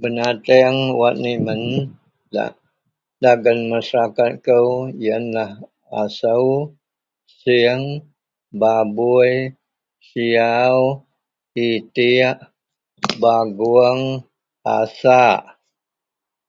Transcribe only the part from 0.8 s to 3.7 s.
wak nimen gak dagen